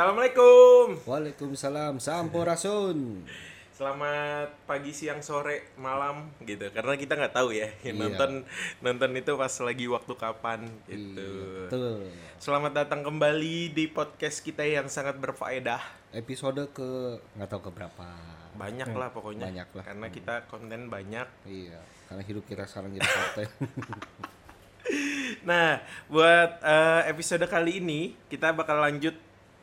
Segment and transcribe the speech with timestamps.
[0.00, 0.96] Assalamualaikum.
[1.04, 3.20] Waalaikumsalam, sampurasun.
[3.76, 6.72] Selamat pagi, siang, sore, malam gitu.
[6.72, 8.04] Karena kita nggak tahu ya, yang Iya.
[8.08, 8.30] nonton
[8.80, 11.20] nonton itu pas lagi waktu kapan gitu.
[11.20, 12.00] Iya, betul.
[12.40, 15.84] Selamat datang kembali di podcast kita yang sangat berfaedah.
[16.16, 18.08] Episode ke nggak tahu ke berapa.
[18.56, 19.52] Banyak lah pokoknya.
[19.52, 19.84] Banyak lah.
[19.84, 21.28] Karena kita konten banyak.
[21.44, 21.76] Iya,
[22.08, 23.48] karena hidup kita sekarang jadi konten.
[25.46, 25.78] Nah,
[26.10, 29.14] buat eh, episode kali ini kita bakal lanjut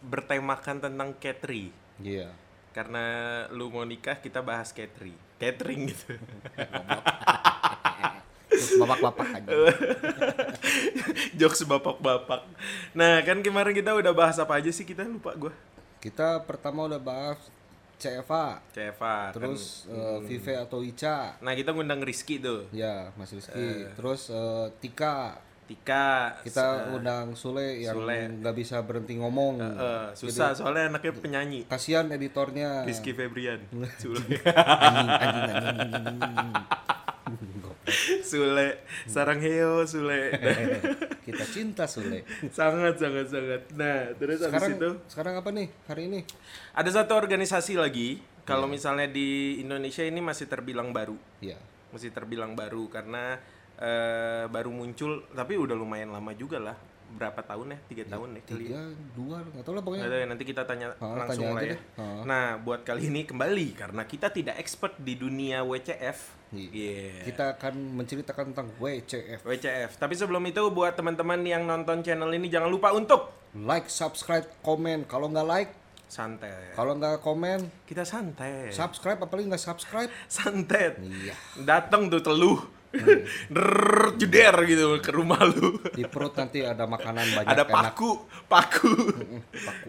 [0.07, 1.69] bertemakan tentang catering.
[1.99, 2.31] Iya.
[2.71, 3.03] Karena
[3.51, 5.17] lu mau nikah, kita bahas catering.
[5.37, 6.15] Catering gitu.
[8.81, 9.49] Bapak-bapak aja.
[11.39, 12.41] Jokes bapak-bapak.
[12.97, 15.53] Nah, kan kemarin kita udah bahas apa aja sih kita lupa gua.
[16.01, 17.37] Kita pertama udah bahas
[17.97, 19.33] CFA, CFA.
[19.33, 19.97] terus kan.
[19.97, 21.33] eh, Vive atau Ica.
[21.41, 22.69] Nah, kita ngundang Rizky tuh.
[22.69, 23.89] Ya, Mas Rizky.
[23.97, 25.41] Terus eh, Tika.
[25.67, 26.39] Tika.
[26.41, 27.99] Kita undang Sule yang
[28.39, 29.59] nggak bisa berhenti ngomong.
[29.59, 31.59] Eh, susah soalnya anaknya penyanyi.
[31.67, 32.87] Kasihan editornya.
[32.87, 33.59] Rizky Febrian.
[34.01, 34.23] Sule.
[34.23, 36.51] Anjing, anjing, anjing, anjing, anjing.
[37.27, 37.75] Goblok.
[38.23, 38.69] Sule.
[39.03, 40.31] Sarang heo Sule.
[41.27, 42.23] Kita cinta Sule.
[42.55, 43.61] sangat sangat sangat.
[43.75, 46.19] Nah, terus habis Sekarang itu sekarang apa nih hari ini?
[46.71, 48.23] ada satu organisasi lagi.
[48.47, 51.19] Kalau misalnya di Indonesia ini masih terbilang baru.
[51.43, 51.59] Iya.
[51.91, 53.43] Masih terbilang baru karena
[53.77, 56.77] eh, baru muncul tapi udah lumayan lama juga lah.
[57.07, 57.79] Berapa tahun ya?
[57.87, 58.67] Tiga tahun ya kali.
[58.67, 58.81] Tiga,
[59.15, 60.01] dua, nggak tahu lah pokoknya.
[60.03, 61.71] Nggak tahu ya, nanti kita tanya Ah, langsung tanya lah ya.
[61.71, 61.79] deh.
[61.95, 62.21] Ah.
[62.27, 66.17] Nah, buat kali ini kembali karena kita tidak expert di dunia WCF.
[66.51, 66.67] Iya.
[66.69, 67.23] Iya.
[67.23, 69.39] Kita akan menceritakan tentang WCF.
[69.41, 69.91] WCF.
[69.95, 75.07] Tapi sebelum itu buat teman-teman yang nonton channel ini jangan lupa untuk Like, subscribe, komen.
[75.07, 75.71] Kalau nggak like,
[76.05, 76.71] santai.
[76.71, 78.69] kalau nggak komen, Kita santai.
[78.69, 80.11] subscribe apalagi nggak subscribe.
[80.27, 80.99] Santet.
[80.99, 81.33] Iya.
[81.57, 82.59] Datang tuh teluh.
[83.53, 83.69] Der
[84.15, 85.75] jeder gitu ke rumah lu.
[85.91, 87.73] Di perut nanti ada makanan banyak Ada enak.
[87.73, 88.11] paku,
[88.47, 88.91] paku.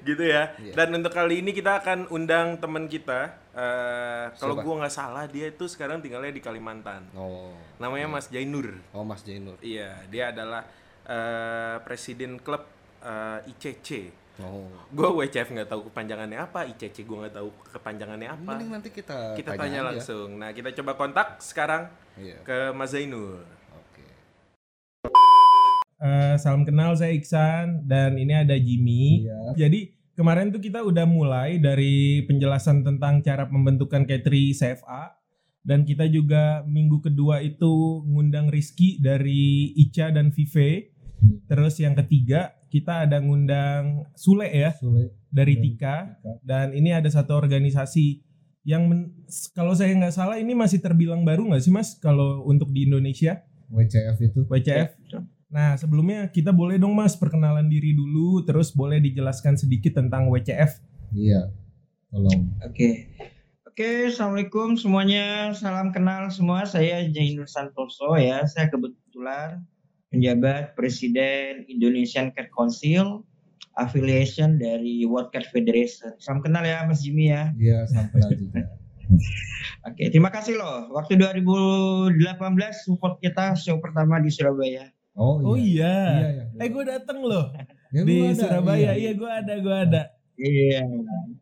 [0.02, 0.52] gitu ya.
[0.58, 0.72] Iya.
[0.74, 3.38] Dan untuk kali ini kita akan undang teman kita.
[3.54, 7.06] Eh, kalau gua nggak salah dia itu sekarang tinggalnya di Kalimantan.
[7.14, 8.74] Oh, Namanya Mas Jainur.
[8.92, 9.58] oh Mas Jainur.
[9.58, 10.66] Iya, dia adalah
[11.06, 12.66] eh, presiden klub
[13.00, 13.88] eh, ICC.
[14.38, 14.70] Oh.
[14.94, 18.50] Gue WCF nggak tahu kepanjangannya apa, ICC gue nggak tahu kepanjangannya apa.
[18.54, 20.38] Mending nanti kita Kita tanya tanya langsung.
[20.38, 22.38] Nah, kita coba kontak sekarang Iya.
[22.46, 23.42] ke Mas Zainur.
[23.74, 24.06] Oke.
[25.98, 29.26] Eh, salam kenal saya Iksan dan ini ada Jimmy.
[29.26, 29.66] Iya.
[29.66, 35.18] Jadi kemarin tuh kita udah mulai dari penjelasan tentang cara pembentukan K3 CFA
[35.66, 40.94] dan kita juga minggu kedua itu ngundang Rizky dari Ica dan Vive.
[41.50, 44.76] Terus yang ketiga kita ada ngundang Sule ya
[45.28, 48.24] dari Tika dan ini ada satu organisasi
[48.64, 49.12] yang men-
[49.56, 53.40] kalau saya nggak salah ini masih terbilang baru nggak sih mas kalau untuk di Indonesia
[53.68, 54.40] WCF itu.
[54.48, 54.90] WCF.
[55.48, 60.80] Nah, sebelumnya kita boleh dong Mas perkenalan diri dulu, terus boleh dijelaskan sedikit tentang WCF.
[61.16, 61.52] Iya.
[62.12, 62.52] Tolong.
[62.64, 63.12] Oke.
[63.64, 65.56] Oke, Assalamualaikum semuanya.
[65.56, 66.68] Salam kenal semua.
[66.68, 68.44] Saya Jainur Santoso ya.
[68.44, 69.64] Saya kebetulan
[70.08, 73.24] penjabat Presiden Indonesian Cat Council
[73.78, 76.10] affiliation dari World Cat Federation.
[76.18, 77.54] Salam kenal ya Mas Jimmy ya.
[77.54, 78.66] Iya, sampai juga.
[79.88, 80.90] Oke, terima kasih loh.
[80.92, 82.18] Waktu 2018
[82.84, 84.90] support kita show pertama di Surabaya.
[85.14, 85.94] Oh, Oh iya.
[86.18, 86.44] Iya, iya.
[86.58, 87.50] Eh gue dateng loh
[87.94, 88.92] Ya, di ada, Surabaya.
[88.92, 88.92] iya.
[89.00, 90.02] Iya, gue ada, gue ada.
[90.38, 90.82] Iya.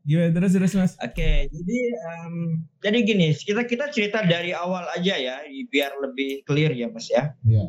[0.06, 0.92] Gimana terus terus Mas?
[1.02, 2.34] Oke, jadi em,
[2.80, 7.34] jadi gini, kita kita cerita dari awal aja ya, biar lebih clear ya Mas ya.
[7.44, 7.66] Iya.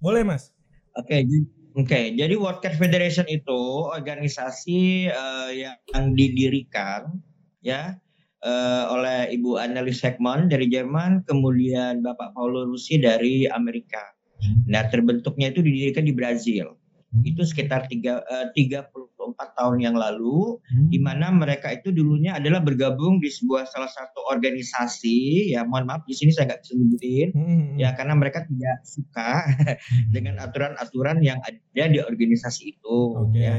[0.00, 0.52] Boleh Mas.
[0.98, 1.86] Oke, okay, oke.
[1.86, 2.04] Okay.
[2.18, 7.20] Jadi World Cat Federation itu organisasi uh, yang didirikan
[7.60, 7.96] ya
[8.44, 14.02] uh, oleh Ibu Annelies Heckman dari Jerman, kemudian Bapak Paulo Rusi dari Amerika.
[14.40, 14.64] Hmm.
[14.68, 16.76] Nah, terbentuknya itu didirikan di Brazil.
[17.12, 17.22] Hmm.
[17.26, 20.88] Itu sekitar tiga, eh, uh, 30 24 tahun yang lalu hmm.
[20.90, 26.02] di mana mereka itu dulunya adalah bergabung di sebuah salah satu organisasi ya mohon maaf
[26.06, 27.44] di sini saya nggak bisa nyebutin hmm.
[27.44, 27.76] hmm, hmm.
[27.78, 30.10] ya karena mereka tidak suka hmm.
[30.14, 33.40] dengan aturan-aturan yang ada di organisasi itu okay.
[33.40, 33.54] ya.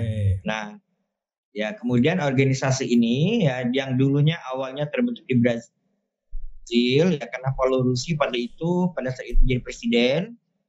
[0.46, 0.66] Nah,
[1.52, 8.16] ya kemudian organisasi ini ya yang dulunya awalnya terbentuk di Brazil ya karena Paulo Rusi
[8.16, 10.22] pada itu pada saat itu jadi presiden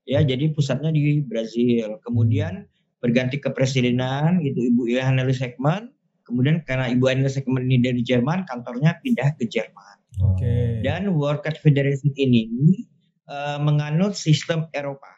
[0.07, 1.99] ya jadi pusatnya di Brazil.
[2.03, 2.67] Kemudian
[3.03, 5.91] berganti ke presidenan itu Ibu Annelies Heckman.
[6.23, 9.97] Kemudian karena Ibu Annelies Heckman ini dari Jerman, kantornya pindah ke Jerman.
[10.23, 10.81] Oke.
[10.87, 12.47] Dan World Cat Federation ini
[13.27, 15.11] eh, menganut sistem Eropa.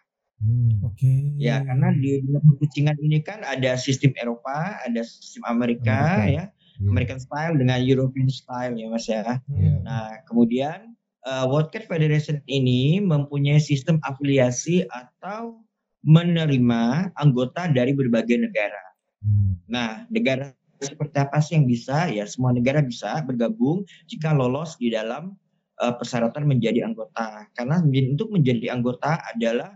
[0.84, 1.36] Oke.
[1.40, 6.32] Ya, karena di dalam kucingan ini kan ada sistem Eropa, ada sistem Amerika, Amerika.
[6.32, 6.44] ya,
[6.84, 9.22] American style dengan European style ya Mas ya.
[9.48, 9.84] Hmm.
[9.84, 15.64] Nah, kemudian eh, World Cat Federation ini mempunyai sistem afiliasi atau
[16.04, 18.84] menerima anggota dari berbagai negara.
[19.64, 20.52] Nah, negara
[20.84, 22.12] seperti apa sih yang bisa?
[22.12, 25.32] Ya semua negara bisa bergabung jika lolos di dalam
[25.80, 27.48] uh, persyaratan menjadi anggota.
[27.56, 29.72] Karena untuk menjadi anggota adalah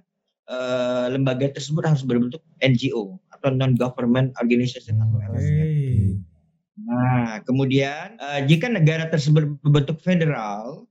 [0.52, 6.20] uh, lembaga tersebut harus berbentuk NGO atau non government organization atau LSM.
[6.78, 10.86] Nah, kemudian uh, jika negara tersebut berbentuk federal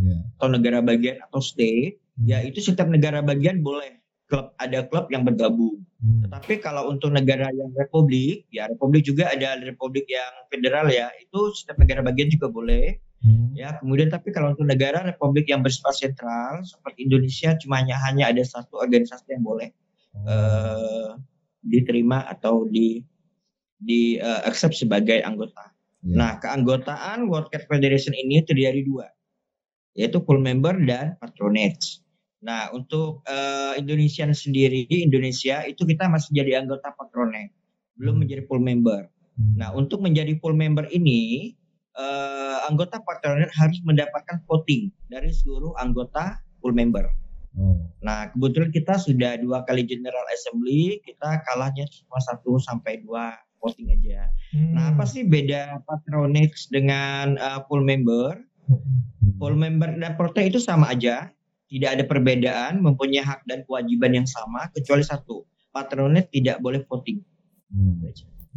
[0.00, 0.26] yeah.
[0.40, 2.26] atau negara bagian atau state, hmm.
[2.26, 3.99] ya itu setiap negara bagian boleh
[4.30, 5.82] klub ada klub yang bergabung.
[6.00, 6.24] Hmm.
[6.24, 11.50] Tetapi kalau untuk negara yang republik, ya republik juga ada republik yang federal ya, itu
[11.52, 12.96] setiap negara bagian juga boleh.
[13.20, 13.52] Hmm.
[13.52, 18.32] Ya, kemudian tapi kalau untuk negara republik yang bersifat sentral seperti Indonesia cuma hanya, hanya
[18.32, 19.68] ada satu organisasi yang boleh
[20.16, 20.24] hmm.
[20.24, 21.10] uh,
[21.66, 23.04] diterima atau di
[23.76, 25.68] di uh, accept sebagai anggota.
[26.00, 26.16] Yeah.
[26.16, 29.04] Nah, keanggotaan World Cat Federation ini terdiri dari dua,
[29.92, 32.00] yaitu full member dan patronage.
[32.40, 37.52] Nah, untuk uh, Indonesia sendiri, Indonesia itu kita masih jadi anggota patronage,
[38.00, 38.20] belum hmm.
[38.24, 39.12] menjadi full member.
[39.36, 39.54] Hmm.
[39.60, 41.52] Nah, untuk menjadi full member ini,
[42.00, 47.12] uh, anggota patronat harus mendapatkan voting dari seluruh anggota full member.
[47.60, 47.82] Oh.
[48.00, 53.92] Nah, kebetulan kita sudah dua kali General Assembly, kita kalahnya cuma satu sampai dua voting
[53.92, 54.32] aja.
[54.56, 54.72] Hmm.
[54.72, 58.38] Nah, apa sih beda patronage dengan uh, full member?
[58.64, 59.36] Hmm.
[59.36, 61.28] Full member dan prote itu sama aja,
[61.70, 67.22] tidak ada perbedaan, mempunyai hak dan kewajiban yang sama, kecuali satu, patronage tidak boleh voting.
[67.70, 68.02] Hmm.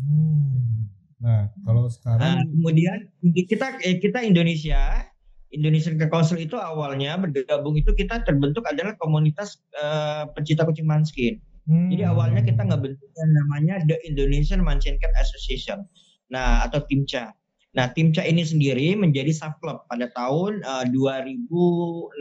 [0.02, 0.90] Hmm.
[1.22, 3.08] Nah, kalau sekarang nah, kemudian
[3.48, 5.08] kita eh, kita Indonesia
[5.54, 11.38] Indonesian Care Council itu awalnya bergabung itu kita terbentuk adalah komunitas uh, pencinta kucing manskin.
[11.70, 11.94] Hmm.
[11.94, 15.86] Jadi awalnya kita nggak bentuk yang namanya The Indonesian Manskin Cat Association.
[16.34, 17.32] Nah, atau TIMCA.
[17.78, 22.18] Nah, TIMCA ini sendiri menjadi sub club pada tahun uh, eh, 2016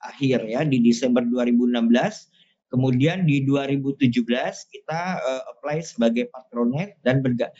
[0.00, 4.14] akhir ya di Desember 2016 Kemudian di 2017
[4.70, 7.50] kita uh, apply sebagai patronet dan berga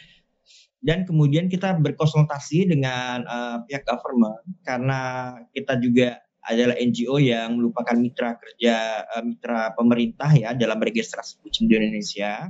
[0.80, 7.92] dan kemudian kita berkonsultasi dengan uh, pihak government karena kita juga adalah NGO yang merupakan
[7.98, 12.48] mitra kerja uh, mitra pemerintah ya dalam registrasi kucing di Indonesia.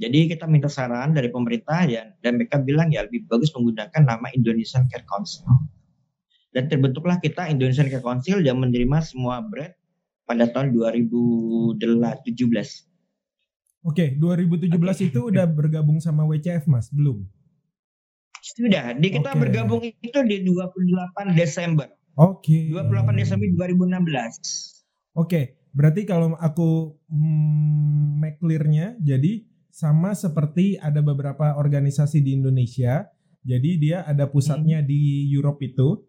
[0.00, 4.32] Jadi kita minta saran dari pemerintah ya dan mereka bilang ya lebih bagus menggunakan nama
[4.32, 5.44] Indonesian Care Council.
[6.50, 9.70] Dan terbentuklah kita Indonesian Care Council yang menerima semua breed
[10.26, 11.78] pada tahun 2017.
[13.86, 15.08] Oke, 2017 okay.
[15.08, 17.24] itu udah bergabung sama WCF Mas, belum?
[18.42, 19.40] Sudah, di kita okay.
[19.40, 21.88] bergabung itu di 28 Desember.
[22.18, 22.68] Oke.
[22.68, 22.76] Okay.
[22.76, 24.04] 28 Desember 2016.
[24.04, 24.36] Oke,
[25.16, 25.44] okay.
[25.72, 33.08] berarti kalau aku mm, make clear-nya, jadi sama seperti ada beberapa organisasi di Indonesia.
[33.40, 34.86] Jadi dia ada pusatnya hmm.
[34.86, 36.04] di Europe itu.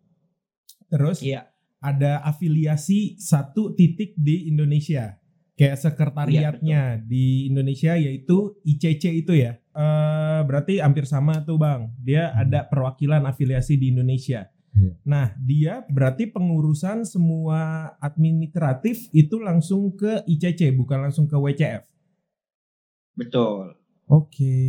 [0.91, 1.47] Terus iya.
[1.79, 5.15] ada afiliasi satu titik di Indonesia.
[5.55, 9.55] Kayak sekretariatnya iya, di Indonesia yaitu ICC itu ya.
[9.71, 11.87] Uh, berarti hampir sama tuh bang.
[11.95, 12.41] Dia hmm.
[12.43, 14.51] ada perwakilan afiliasi di Indonesia.
[14.75, 14.99] Hmm.
[15.07, 21.87] Nah dia berarti pengurusan semua administratif itu langsung ke ICC bukan langsung ke WCF.
[23.15, 23.79] Betul.
[24.11, 24.59] Oke.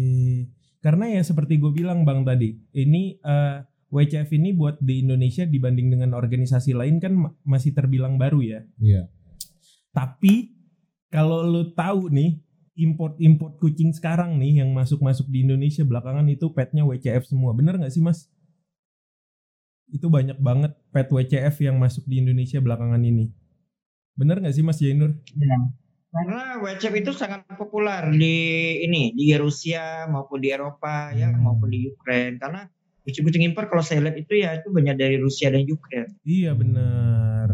[0.82, 3.56] Karena ya seperti gue bilang bang tadi, ini uh, eh,
[3.92, 7.12] WCF ini buat di Indonesia dibanding dengan organisasi lain kan
[7.44, 8.60] masih terbilang baru ya.
[8.80, 9.12] Iya.
[9.92, 10.56] Tapi
[11.12, 12.40] kalau lo tahu nih
[12.72, 17.52] import-import kucing sekarang nih yang masuk-masuk di Indonesia belakangan itu petnya WCF semua.
[17.52, 18.32] Bener nggak sih mas?
[19.92, 23.28] Itu banyak banget pet WCF yang masuk di Indonesia belakangan ini.
[24.16, 25.12] Bener nggak sih mas Jainur?
[25.36, 25.56] Ya.
[26.12, 28.36] Karena WCF itu sangat populer di
[28.84, 31.36] ini di Rusia maupun di Eropa ya, hmm.
[31.36, 32.62] ya maupun di Ukraina karena
[33.02, 36.10] kucing-kucing impor kalau saya lihat itu ya itu banyak dari Rusia dan Ukraina.
[36.22, 37.48] Iya benar.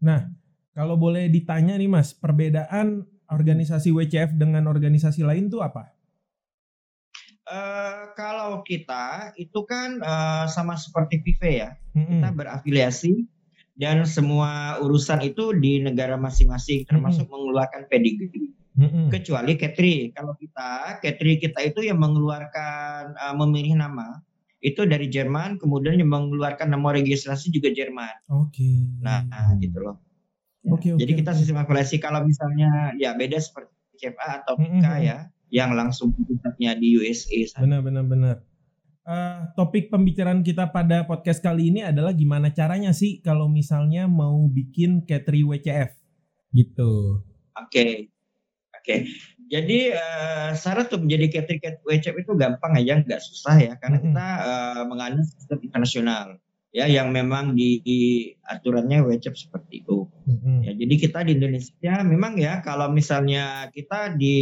[0.00, 0.20] Nah
[0.76, 5.94] kalau boleh ditanya nih mas perbedaan organisasi WCF dengan organisasi lain tuh apa?
[7.50, 12.22] Uh, kalau kita itu kan uh, sama seperti PIV ya, mm-hmm.
[12.22, 13.26] kita berafiliasi
[13.74, 17.34] dan semua urusan itu di negara masing-masing, termasuk mm-hmm.
[17.34, 18.54] mengeluarkan pedigree.
[18.78, 19.06] Mm-hmm.
[19.10, 24.22] Kecuali Ketri, kalau kita Ketri kita itu yang mengeluarkan uh, memilih nama
[24.60, 28.28] itu dari Jerman, kemudian yang mengeluarkan nama registrasi juga Jerman.
[28.28, 28.60] Oke.
[28.60, 28.76] Okay.
[29.00, 29.96] Nah, nah, gitu loh.
[30.60, 30.76] Ya.
[30.76, 35.00] Okay, Jadi kita sistem afiliasi kalau misalnya ya beda seperti CFA atau PK mm -hmm.
[35.08, 37.64] ya yang langsung pusatnya di USA.
[37.64, 38.36] Benar benar benar.
[39.00, 44.44] Uh, topik pembicaraan kita pada podcast kali ini adalah gimana caranya sih kalau misalnya mau
[44.46, 45.96] bikin Catri WCF
[46.52, 47.24] gitu.
[47.56, 47.72] Oke.
[47.72, 47.92] Okay.
[48.76, 48.84] Oke.
[48.84, 49.00] Okay.
[49.50, 54.02] Jadi uh, syarat untuk menjadi Catri WCF itu gampang aja, nggak susah ya karena mm
[54.06, 54.14] -hmm.
[54.14, 56.38] kita uh, menganut sistem internasional
[56.70, 58.00] ya yang memang di, di
[58.46, 60.06] aturannya WCF seperti itu.
[60.30, 60.58] Mm-hmm.
[60.62, 64.38] Ya, jadi kita di Indonesia memang ya kalau misalnya kita di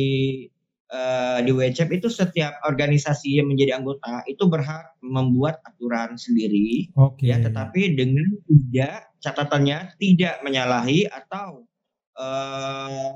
[0.93, 7.29] eh, di WCEP itu setiap organisasi yang menjadi anggota itu berhak membuat aturan sendiri Oke.
[7.29, 11.65] ya tetapi dengan tidak catatannya tidak menyalahi atau
[12.17, 13.11] eh,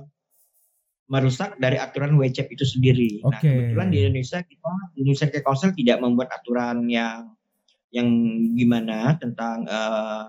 [1.13, 3.21] merusak dari aturan WCEP itu sendiri.
[3.21, 3.45] Nah, Oke.
[3.45, 7.37] kebetulan di Indonesia kita di Indonesia Council tidak membuat aturan yang
[7.93, 8.09] yang
[8.57, 10.25] gimana tentang eh,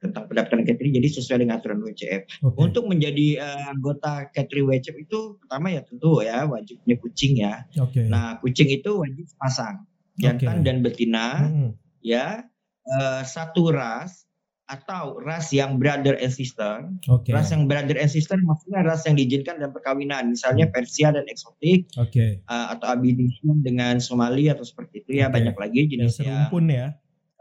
[0.00, 2.44] tentang pendaftaran catering jadi sesuai dengan aturan WCF.
[2.44, 2.56] Oke.
[2.60, 7.64] Untuk menjadi eh, anggota catering WCF itu pertama ya tentu ya wajib punya kucing ya.
[7.80, 8.04] Oke.
[8.04, 9.88] Nah, kucing itu wajib pasang
[10.20, 10.64] jantan Oke.
[10.68, 11.70] dan betina Mm-mm.
[12.04, 12.44] ya
[12.84, 14.28] eh, satu ras
[14.70, 16.86] atau ras yang brother and sister.
[17.10, 17.34] Oke.
[17.34, 21.90] Ras yang brother and sister maksudnya ras yang diizinkan dalam perkawinan, misalnya Persia dan eksotik
[21.98, 22.38] Oke.
[22.38, 25.42] eh, atau Abidisian dengan Somali atau seperti itu ya Oke.
[25.42, 26.86] banyak lagi jenis yang serumpun ya.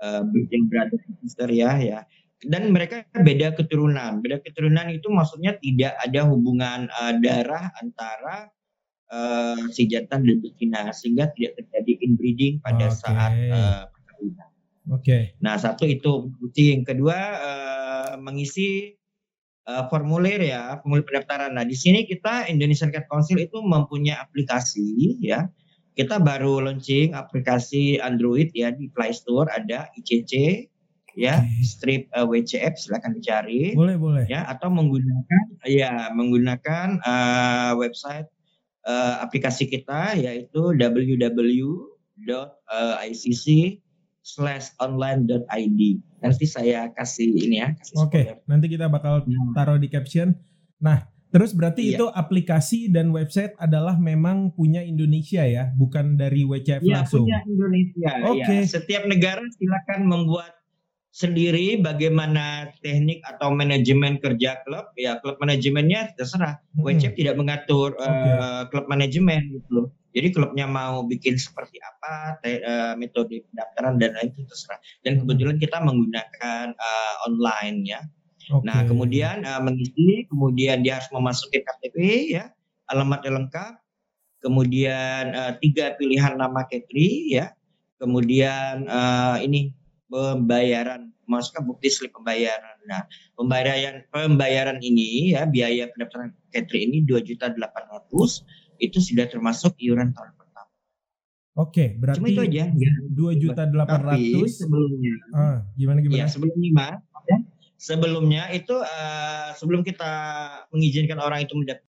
[0.01, 1.99] eh, yang brother and sister ya ya.
[2.39, 4.23] Dan mereka beda keturunan.
[4.25, 8.49] Beda keturunan itu maksudnya tidak ada hubungan eh, darah antara
[9.13, 12.97] eh, si jantan dan betina sehingga tidak terjadi inbreeding pada Oke.
[13.05, 14.48] saat eh, perkawinan.
[14.89, 15.37] Oke.
[15.41, 16.81] Nah, satu itu kucing.
[16.81, 18.93] Kedua eh, mengisi
[19.69, 21.53] eh, formulir ya, formulir pendaftaran.
[21.53, 25.45] Nah, di sini kita Indonesian Cat Council itu mempunyai aplikasi ya.
[25.93, 30.63] Kita baru launching aplikasi Android ya di Play Store ada ICC
[31.19, 31.63] ya, Oke.
[31.67, 34.23] strip eh, WCF silakan dicari Boleh, boleh.
[34.31, 38.31] ya atau menggunakan ya menggunakan eh, website
[38.87, 41.59] eh, aplikasi kita yaitu www.icc
[44.29, 45.81] slash online.id
[46.19, 48.37] nanti saya kasih ini ya kasih Oke, spoiler.
[48.45, 49.53] nanti kita bakal Hmm.
[49.53, 50.35] taruh di caption.
[50.77, 51.95] Nah, terus berarti Iya.
[51.95, 57.23] itu aplikasi dan website adalah memang punya Indonesia ya, bukan dari WCF ya langsung.
[57.23, 58.43] punya Indonesia Oke.
[58.45, 60.58] ya setiap negara silakan membuat
[61.19, 66.87] sendiri bagaimana teknik atau manajemen kerja klub ya klub manajemennya terserah Mm-mm.
[66.87, 68.07] WCF tidak mengatur Oke.
[68.07, 69.91] eh, klub manajemen gitu.
[70.15, 74.79] Jadi klubnya mau bikin seperti apa, te- eh, metode pendaftaran dan lain itu terserah.
[75.03, 75.27] Dan Hmm.
[75.27, 77.99] kebetulan kita menggunakan eh, online ya.
[78.55, 78.63] Oke.
[78.63, 81.97] Nah kemudian eh, mengisi, kemudian dia harus memasuki KTP
[82.31, 82.47] ya,
[82.87, 83.73] alamatnya lengkap,
[84.39, 87.51] kemudian eh, tiga pilihan nama Ketri ya,
[87.99, 89.75] kemudian eh, ini
[90.09, 92.77] pembayaran, masukkan bukti slip pembayaran.
[92.89, 93.05] Nah
[93.37, 98.43] pembayaran pembayaran ini ya biaya pendaftaran Ketri ini dua juta delapan ratus
[98.81, 100.73] itu sudah termasuk iuran tahun pertama.
[101.61, 102.65] Oke, berarti Cuma itu aja.
[102.73, 102.91] Ya.
[103.13, 104.49] dua juta delapan ratus.
[104.65, 106.17] sebelumnya Ah, gimana gimana?
[106.17, 106.99] Ya sebelumnya Mas,
[107.29, 107.37] ya.
[107.77, 110.11] sebelumnya itu eh, sebelum kita
[110.73, 111.88] mengizinkan orang itu mendapat